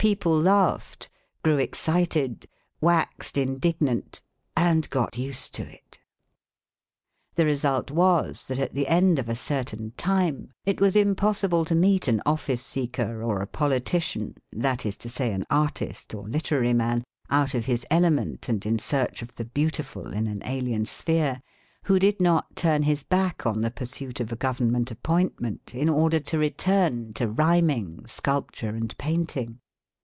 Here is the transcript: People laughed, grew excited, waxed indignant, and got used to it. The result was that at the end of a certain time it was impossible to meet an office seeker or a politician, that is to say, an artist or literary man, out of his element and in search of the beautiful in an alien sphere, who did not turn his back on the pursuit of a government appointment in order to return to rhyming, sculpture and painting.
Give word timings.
People 0.00 0.40
laughed, 0.40 1.10
grew 1.42 1.56
excited, 1.58 2.46
waxed 2.80 3.36
indignant, 3.36 4.20
and 4.56 4.88
got 4.90 5.18
used 5.18 5.56
to 5.56 5.62
it. 5.68 5.98
The 7.34 7.44
result 7.44 7.90
was 7.90 8.44
that 8.46 8.60
at 8.60 8.74
the 8.74 8.86
end 8.86 9.18
of 9.18 9.28
a 9.28 9.34
certain 9.34 9.90
time 9.96 10.52
it 10.64 10.80
was 10.80 10.94
impossible 10.94 11.64
to 11.64 11.74
meet 11.74 12.06
an 12.06 12.22
office 12.24 12.62
seeker 12.64 13.24
or 13.24 13.40
a 13.40 13.48
politician, 13.48 14.36
that 14.52 14.86
is 14.86 14.96
to 14.98 15.08
say, 15.08 15.32
an 15.32 15.44
artist 15.50 16.14
or 16.14 16.28
literary 16.28 16.74
man, 16.74 17.02
out 17.28 17.54
of 17.54 17.64
his 17.64 17.84
element 17.90 18.48
and 18.48 18.64
in 18.64 18.78
search 18.78 19.20
of 19.20 19.34
the 19.34 19.46
beautiful 19.46 20.12
in 20.12 20.28
an 20.28 20.42
alien 20.44 20.86
sphere, 20.86 21.42
who 21.86 21.98
did 21.98 22.20
not 22.20 22.54
turn 22.54 22.84
his 22.84 23.02
back 23.02 23.44
on 23.44 23.62
the 23.62 23.70
pursuit 23.72 24.20
of 24.20 24.30
a 24.30 24.36
government 24.36 24.92
appointment 24.92 25.74
in 25.74 25.88
order 25.88 26.20
to 26.20 26.38
return 26.38 27.12
to 27.14 27.26
rhyming, 27.26 28.06
sculpture 28.06 28.68
and 28.76 28.96
painting. 28.96 29.58